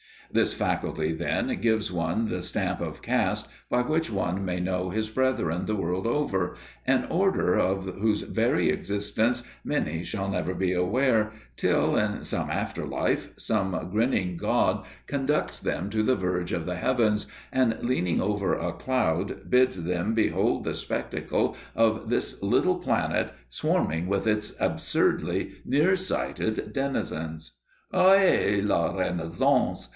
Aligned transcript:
This 0.33 0.53
faculty, 0.53 1.11
then, 1.11 1.59
gives 1.59 1.91
one 1.91 2.29
the 2.29 2.41
stamp 2.41 2.79
of 2.79 3.01
caste 3.01 3.49
by 3.69 3.81
which 3.81 4.09
one 4.09 4.43
may 4.45 4.61
know 4.61 4.89
his 4.89 5.09
brethren 5.09 5.65
the 5.65 5.75
world 5.75 6.07
over, 6.07 6.55
an 6.87 7.05
Order 7.09 7.59
of 7.59 7.83
whose 7.99 8.21
very 8.21 8.69
existence 8.69 9.43
many 9.65 10.03
shall 10.05 10.29
never 10.29 10.55
be 10.55 10.71
aware, 10.73 11.31
till, 11.57 11.97
in 11.97 12.23
some 12.23 12.49
after 12.49 12.85
life, 12.87 13.33
some 13.37 13.89
grinning 13.91 14.37
god 14.37 14.85
conducts 15.05 15.59
them 15.59 15.89
to 15.91 16.01
the 16.01 16.15
verge 16.15 16.53
of 16.53 16.65
the 16.65 16.77
heavens, 16.77 17.27
and, 17.51 17.77
leaning 17.83 18.21
over 18.21 18.55
a 18.55 18.71
cloud, 18.71 19.49
bids 19.51 19.83
them 19.83 20.15
behold 20.15 20.63
the 20.63 20.73
spectacle 20.73 21.57
of 21.75 22.09
this 22.09 22.41
little 22.41 22.77
planet 22.77 23.33
swarming 23.49 24.07
with 24.07 24.25
its 24.25 24.53
absurdly 24.61 25.55
near 25.65 25.97
sighted 25.97 26.71
denizens. 26.73 27.57
_Ohé 27.93 28.65
la 28.65 28.95
Renaissance! 28.95 29.89